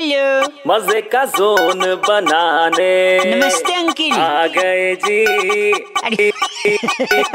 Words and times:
Hello. 0.00 0.48
मज़े 0.66 1.00
का 1.02 1.24
zone 1.24 1.80
बनाने। 2.08 2.90
नमस्ते 3.34 3.74
अंकिल। 3.74 4.12
आ 4.12 4.46
गए 4.46 4.94
जी। 4.94 5.24
अरे 5.72 6.30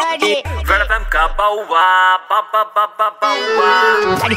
अरे। 0.04 0.33
वेलकम 0.70 1.10
का 1.10 1.26
बाउवा 1.28 2.18
बाबा 2.18 2.64
बाबा 2.64 3.10
बाउवा। 3.24 3.74
अरे 4.24 4.36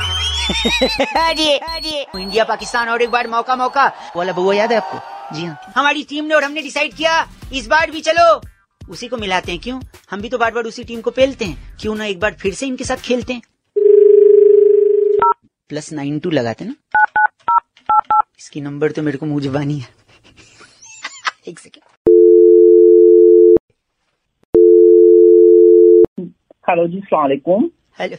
अरे 1.20 1.56
अरे। 1.56 2.06
इंडिया 2.20 2.44
पाकिस्तान 2.44 2.88
और 2.88 3.02
एक 3.02 3.10
बार 3.10 3.28
मौका 3.28 3.56
मौका। 3.56 3.88
बोला 4.14 4.32
बुआ 4.32 4.54
याद 4.54 4.72
है 4.72 4.78
आपको? 4.78 4.98
जी 5.36 5.44
हाँ। 5.44 5.72
हमारी 5.76 6.02
टीम 6.02 6.24
ने 6.24 6.34
और 6.34 6.44
हमने 6.44 6.62
डिसाइड 6.62 6.94
किया 6.94 7.26
इस 7.52 7.66
बार 7.66 7.90
भी 7.90 8.00
चलो। 8.00 8.40
उसी 8.90 9.08
को 9.08 9.16
मिलाते 9.16 9.52
हैं 9.52 9.60
क्यों? 9.60 9.80
हम 10.10 10.20
भी 10.20 10.28
तो 10.28 10.38
बार 10.38 10.50
बार 10.50 10.64
उसी 10.64 10.84
टीम 10.84 11.00
को 11.00 11.10
पेलते 11.10 11.44
हैं। 11.44 11.76
क्यों 11.80 11.94
ना 11.94 12.04
एक 12.04 12.20
बार 12.20 12.32
फिर 12.32 12.54
से 12.54 12.66
इनके 12.66 12.84
साथ 12.84 12.96
खेलते 12.96 13.32
हैं? 13.32 13.42
प्लस 15.68 15.92
नाइन 15.92 16.18
टू 16.18 16.30
लगाते 16.30 16.64
ना? 16.64 16.74
इसकी 18.46 18.60
नंबर 18.60 18.92
तो 18.96 19.02
मेरे 19.02 19.18
को 19.18 19.26
मुँह 19.26 19.40
जुबानी 19.42 19.78
है। 19.78 19.88
एक 21.48 21.58
सेकेंड 21.58 21.84
हेलो 26.68 26.86
जी 26.88 27.00
सलामकुम 27.06 27.64
हेलो 28.00 28.16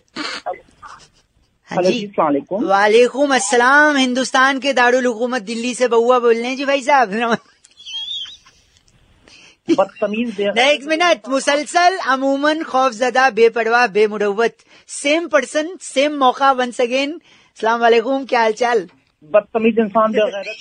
हेलो 1.69 1.89
जी। 1.89 1.99
जी 1.99 2.07
सलामकुम 2.07 2.65
वालेकुम 2.67 3.35
अस्सलाम 3.35 3.97
हिंदुस्तान 3.97 4.59
के 4.65 4.73
दारुल 4.73 5.05
हुकूमत 5.05 5.41
दिल्ली 5.51 5.73
से 5.75 5.87
बउआ 5.95 6.19
बोल 6.27 6.35
रहे 6.35 6.47
हैं 6.47 6.57
जी 6.57 6.65
भाई 6.65 6.81
साहब। 6.89 7.37
बदतमीज 9.67 10.39
एक 10.67 10.85
मिनट 10.89 11.27
मुसलसल 11.29 11.97
अमूमन 12.17 12.63
खौफजदा 12.73 13.29
बेपरवाह 13.39 13.87
बेमुरवत 13.95 14.55
सेम 14.99 15.27
पर्सन 15.37 15.75
सेम 15.93 16.17
मौका 16.19 16.51
वंस 16.61 16.81
अगेन 16.81 17.19
सलाम 17.57 17.79
वालेकुम 17.81 18.25
क्या 18.25 18.41
हाल 18.41 18.53
चाल 18.65 18.87
बदतमीज 19.23 19.79
इंसान 19.79 20.15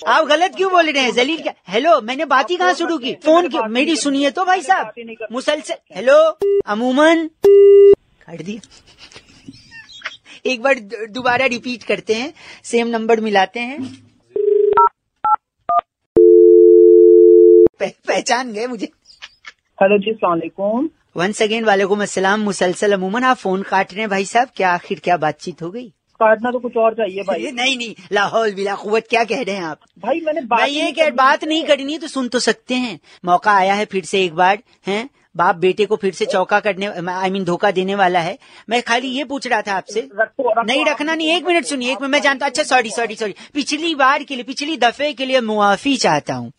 आप 0.08 0.24
गलत 0.26 0.54
क्यों 0.56 0.70
बोल 0.72 0.90
रहे 0.90 1.02
हैं? 1.02 1.12
जलील 1.12 1.42
क्या 1.42 1.52
हेलो 1.68 2.00
मैंने 2.00 2.24
बात 2.24 2.50
ही 2.50 2.56
कहाँ 2.56 2.74
शुरू 2.74 2.96
की? 2.98 3.12
फ़ोन 3.24 3.48
की 3.48 3.58
मेरी 3.70 3.96
सुनिए 3.96 4.30
तो 4.30 4.44
भाई 4.44 4.62
साहब। 4.62 5.26
मुसलसल 5.32 5.74
हेलो 5.96 6.16
अमूमन। 6.66 7.28
काट 7.46 8.42
दिया। 8.42 8.60
एक 10.46 10.62
बार 10.62 10.78
दोबारा 11.10 11.46
रिपीट 11.46 11.82
करते 11.82 12.14
हैं। 12.14 12.32
सेम 12.64 12.88
नंबर 12.88 13.20
मिलाते 13.20 13.60
हैं। 13.60 13.78
पह, 17.80 17.90
पहचान 18.08 18.52
गए 18.52 18.66
मुझे। 18.66 18.86
हेलो 19.78 19.98
जी 19.98 20.12
सलामकुम 20.12 20.88
वंस 21.16 21.42
अगेन 21.42 21.64
वालेकुम 21.64 22.02
अस्सलाम। 22.02 22.40
मुसलसल 22.40 22.92
अमूमन 22.92 23.24
आप 23.24 23.36
फ़ोन 23.36 23.62
काट 23.62 23.92
रहे 23.92 24.00
हैं 24.00 24.10
भाई 24.10 24.24
साहब। 24.24 24.48
क्या 24.56 24.70
आखिर 24.70 25.00
क्या 25.04 25.16
बातचीत 25.18 25.62
हो 25.62 25.70
गई? 25.70 25.92
काटना 26.20 26.50
तो 26.50 26.58
कुछ 26.58 26.76
और 26.76 26.94
चाहिए 26.94 27.22
भाई। 27.22 27.50
नहीं 27.54 27.76
नहीं 27.76 27.94
लाहौल 28.12 28.54
बिला 28.54 28.74
कुवत 28.74 29.06
क्या 29.10 29.24
कह 29.24 29.42
रहे 29.42 29.54
हैं 29.56 29.64
आप? 29.64 29.78
भाई 29.98 30.20
मैंने 30.20 30.40
बात 30.40 30.68
ये 30.68 30.90
क्या 30.92 31.10
बात 31.10 31.44
नहीं 31.44 31.64
करनी 31.64 31.98
तो 31.98 32.06
सुन 32.08 32.28
तो 32.28 32.38
सकते 32.38 32.74
हैं। 32.74 32.98
मौका 33.24 33.52
आया 33.52 33.74
है 33.74 33.84
फिर 33.84 34.04
से 34.04 34.24
एक 34.24 34.34
बार 34.34 34.58
हैं? 34.86 35.08
बाप 35.36 35.56
बेटे 35.56 35.84
को 35.86 35.96
फिर 35.96 36.12
से 36.14 36.26
चौका 36.26 36.58
करने 36.60 36.86
आई 37.12 37.30
मीन 37.30 37.44
धोखा 37.44 37.70
देने 37.70 37.94
वाला 37.94 38.20
है। 38.20 38.36
मैं 38.70 38.82
खाली 38.82 39.08
ये 39.08 39.24
पूछ 39.24 39.46
रहा 39.46 39.62
था 39.62 39.74
आपसे। 39.76 40.08
नहीं 40.40 40.84
रखना 40.84 41.14
नहीं 41.14 41.28
एक 41.28 41.46
मिनट 41.46 41.64
सुनिए 41.64 41.92
एक 41.92 42.00
मिनट 42.00 42.12
मैं 42.12 42.20
जानता 42.22 42.46
अच्छा 42.46 42.62
सॉरी 42.62 42.90
सॉरी 42.90 43.14
सॉरी 43.14 43.34
पिछली 43.54 43.94
बार 43.94 44.22
के 44.22 44.34
लिए 44.34 44.44
पिछली 44.44 44.76
दफे 44.76 45.12
के 45.12 45.26
लिए 45.26 45.40
मुआफी 45.40 45.96
चाहता 45.96 46.34
हूँ। 46.34 46.52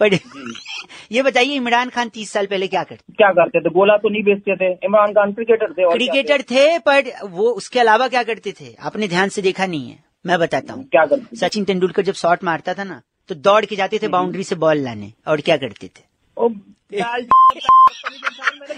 पर 0.00 0.14
ये 1.12 1.22
बताइए 1.22 1.54
इमरान 1.54 1.88
खान 1.88 2.08
तीस 2.08 2.32
साल 2.32 2.46
पहले 2.46 2.68
क्या 2.68 2.82
करते? 2.82 3.12
क्या 3.12 3.30
करते 3.32 3.60
थे? 3.60 3.70
गोला 3.70 3.96
तो 3.96 4.08
नहीं 4.08 4.22
बेचते 4.22 4.56
थे। 4.56 4.72
इमरान 4.84 5.12
खान 5.12 5.32
क्रिकेटर 5.32 5.72
थे 5.72 5.90
क्रिकेटर 5.92 6.42
थे? 6.42 6.78
पर 6.78 7.02
वो 7.24 7.50
उसके 7.50 7.80
अलावा 7.80 8.08
क्या 8.08 8.22
करते 8.22 8.52
थे? 8.52 8.74
आपने 8.80 9.08
ध्यान 9.08 9.28
से 9.28 9.42
देखा 9.42 9.66
नहीं 9.66 9.90
है। 9.90 10.04
मैं 10.26 10.38
बताता 10.38 10.74
हूँ। 10.74 10.84
क्या 10.84 11.04
करते 11.06 11.36
सचिन 11.36 11.64
तेंदुलकर 11.64 12.02
जब 12.02 12.14
शॉट 12.14 12.44
मारता 12.44 12.74
था 12.74 12.84
ना 12.84 13.02
तो 13.28 13.34
दौड़ 13.34 13.64
के 13.64 13.76
जाते 13.76 13.98
थे 13.98 14.08
बाउंड्री 14.08 14.44
से 14.44 14.54
बॉल 14.56 14.78
लाने 14.78 15.12
और 15.26 15.40
क्या 15.40 15.56
करते 15.56 15.86
थे? 15.86 16.02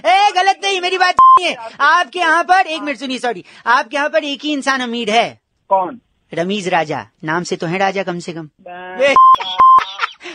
ए 0.07 0.31
गलत 0.35 0.61
नहीं 0.65 0.81
मेरी 0.81 0.99
बात 0.99 1.15
नहीं 1.21 1.47
है 1.49 1.57
आपके 1.81 2.19
यहाँ 2.19 2.45
पर 2.45 2.67
एक 2.67 2.83
मिनट 2.83 2.99
सुनिए 2.99 3.19
सॉरी 3.19 3.45
आपके 3.67 3.97
यहाँ 3.97 4.09
पर 4.09 4.25
एक 4.25 4.41
ही 4.45 4.53
इंसान 4.53 4.81
अमीर 4.81 5.11
है। 5.11 5.41
कौन? 5.69 6.01
रमीज 6.35 6.69
राजा 6.69 7.07
नाम 7.25 7.43
से 7.43 7.57
तो 7.57 7.67
है 7.67 7.79
राजा 7.79 8.03
कम 8.03 8.19
से 8.19 8.33
कम। 8.33 8.49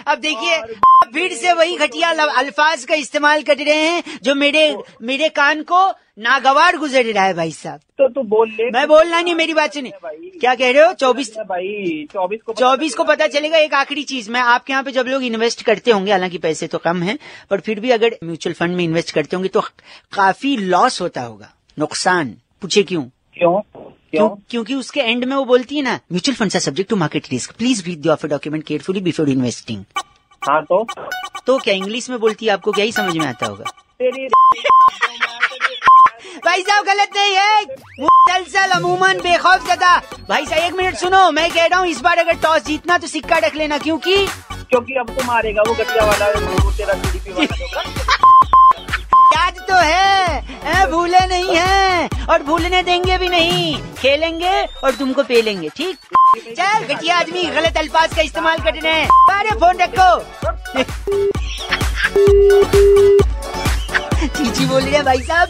अब 0.10 0.20
देखिए 0.20 0.58
फिर 1.14 1.34
से 1.34 1.54
वही 1.54 1.78
घटिया 1.78 2.10
अल्फाज 2.38 2.84
का 2.86 2.96
इस्तेमाल 2.96 3.42
कर 3.44 3.58
रहे 3.58 3.74
हैं 3.76 4.20
जो 4.24 4.36
मेरे 4.36 4.64
मेरे 5.02 5.30
कान 5.32 5.62
को 5.64 5.88
नागवार 6.20 6.78
गुजर 6.78 7.06
रहा 7.06 7.24
है 7.24 7.34
भाई 7.34 7.52
साहब। 7.52 7.80
तो 7.98 8.08
तू 8.10 8.22
बोल 8.30 8.50
ले। 8.50 8.70
मैं 8.72 8.88
बोलना 8.88 9.22
नहीं 9.22 9.36
मेरी 9.36 9.54
बात 9.54 9.74
सुनिए। 9.74 9.92
क्या 10.40 10.56
कह 10.56 10.72
रहे 10.72 10.86
हो? 10.86 10.94
चौबीस 10.94 11.32
भाई 11.40 12.08
चौबीस 12.14 12.40
को 12.46 12.54
चौबीस 12.54 12.96
को 12.96 13.04
पता 13.04 13.28
चलेगा 13.28 13.58
एक 13.58 13.74
आखिरी 13.74 14.04
चीज़। 14.04 14.30
मैं 14.32 14.42
आपके 14.42 14.74
यहाँ 14.74 14.84
पे 14.84 14.92
जब 14.92 15.08
लोग 15.08 15.24
इन्वेस्ट 15.24 15.62
करते 15.62 15.92
होंगे 15.92 16.12
हालाँकि 16.12 16.38
पैसे 16.38 16.68
तो 16.68 16.78
कम 16.78 17.02
हैं 17.04 17.18
पर 17.50 17.60
फिर 17.60 17.80
भी 17.80 17.92
अगर 17.92 18.18
म्यूचुअल 18.24 18.54
फंड 18.54 18.76
में 18.76 18.84
इन्वेस्ट 18.84 19.12
करते 19.12 19.36
होंगे 19.36 19.50
तो 19.50 19.62
काफ़ी 20.14 20.56
लॉस 20.58 21.02
होता 21.02 21.22
होगा। 21.22 21.54
नुकसान। 21.78 22.36
पूछे 22.62 22.84
क्यों? 22.84 23.04
क्यों? 23.34 23.62
क्यों? 24.12 24.28
क्यों? 24.28 24.36
क्योंकि 24.50 24.76
उसके 24.76 25.00
एंड 25.02 25.26
में 25.26 25.36
वो 25.36 25.44
बोलती 25.46 25.76
है 25.76 25.82
ना 25.84 26.00
mutual 26.12 26.36
fund 26.36 26.52
are 26.56 26.62
subject 26.62 26.90
to 26.90 26.96
market 26.96 27.28
risk 27.32 27.52
please 27.58 27.84
read 27.86 28.02
the 28.02 28.08
offer 28.10 28.30
document 28.30 28.64
carefully 28.66 29.02
before 29.02 29.30
investing 29.30 29.84
हाँ 30.42 30.62
तो? 30.64 30.86
तो 31.46 31.58
क्या 31.58 31.74
इंग्लिश 31.74 32.10
में 32.10 32.20
बोलती 32.20 32.46
है 32.46 32.52
आपको? 32.52 32.72
क्या 32.72 32.86
ही 32.86 32.92
समझ 32.92 33.16
में 33.18 33.26
आता 33.28 33.46
होगा? 33.46 33.64
भाई 36.46 36.62
साहब 36.64 36.86
गलत 36.86 37.10
नहीं 37.16 37.36
है। 37.36 37.62
मुसलसल 38.02 38.72
अमूमन 38.76 39.20
बेखौफ 39.24 39.64
ज़्यादा 39.64 39.98
भाई 40.30 40.46
साहब 40.46 40.64
एक 40.64 40.74
मिनट 40.74 40.96
सुनो 40.98 41.30
मैं 41.32 41.50
कह 41.52 41.66
रहा 41.66 41.80
हूँ 41.80 41.88
इस 41.88 42.02
बार 42.02 42.18
अगर 42.18 42.40
टॉस 42.44 42.66
जीतना 42.66 42.98
तो 42.98 43.08
सिक्का 43.08 43.38
रख 43.46 43.56
लेना 43.56 43.78
क्योंकि? 43.78 44.16
क्योंकि 44.70 44.94
अब 45.00 45.16
तो 45.18 45.26
मारेगा 45.28 45.62
वो 45.68 45.74
गटिया 45.74 46.06
वाला 46.06 46.28
वो 46.64 46.72
तेरा 46.72 46.94
वाला। 46.94 48.18
याद 49.34 49.60
तो 49.70 49.76
है, 49.76 50.86
भूले 50.92 51.26
नहीं 51.28 51.56
है। 51.56 52.08
और 52.30 52.44
भूलने 52.44 52.82
देंगे 52.84 53.18
भी 53.18 53.30
नहीं। 53.30 53.76
खेलेंगे 53.98 54.62
और 54.84 54.92
तुमको 54.96 55.24
पेलेंगे 55.24 55.70
ठीक? 55.78 55.98
चल 56.58 56.94
घटिया 56.94 57.18
आदमी 57.18 57.44
गलत 57.52 57.78
अल्फाज 57.78 58.16
का 58.16 58.22
इस्तेमाल 58.22 58.60
कर 58.60 58.74
रहे 58.76 58.94
हैं 58.94 59.08
अरे 59.34 59.56
फ़ोन 59.60 59.78
रखो। 59.82 60.10
चीची 64.28 64.66
बोल 64.66 64.82
रही 64.82 65.02
भाई 65.02 65.22
साहब। 65.24 65.50